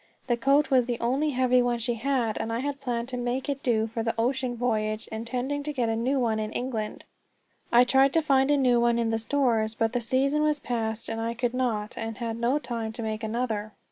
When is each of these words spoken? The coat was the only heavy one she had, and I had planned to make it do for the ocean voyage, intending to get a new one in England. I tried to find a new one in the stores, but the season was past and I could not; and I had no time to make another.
The 0.25 0.35
coat 0.35 0.71
was 0.71 0.87
the 0.87 0.99
only 0.99 1.29
heavy 1.29 1.61
one 1.61 1.77
she 1.77 1.93
had, 1.93 2.35
and 2.39 2.51
I 2.51 2.61
had 2.61 2.81
planned 2.81 3.07
to 3.09 3.17
make 3.17 3.47
it 3.47 3.61
do 3.61 3.85
for 3.85 4.01
the 4.01 4.15
ocean 4.17 4.57
voyage, 4.57 5.07
intending 5.11 5.61
to 5.61 5.71
get 5.71 5.89
a 5.89 5.95
new 5.95 6.19
one 6.19 6.39
in 6.39 6.51
England. 6.53 7.05
I 7.71 7.83
tried 7.83 8.11
to 8.15 8.21
find 8.23 8.49
a 8.49 8.57
new 8.57 8.79
one 8.79 8.97
in 8.97 9.11
the 9.11 9.19
stores, 9.19 9.75
but 9.75 9.93
the 9.93 10.01
season 10.01 10.41
was 10.41 10.57
past 10.57 11.07
and 11.07 11.21
I 11.21 11.35
could 11.35 11.53
not; 11.53 11.99
and 11.99 12.15
I 12.17 12.19
had 12.19 12.37
no 12.39 12.57
time 12.57 12.91
to 12.93 13.03
make 13.03 13.21
another. 13.23 13.73